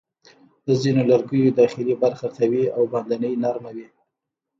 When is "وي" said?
3.75-3.87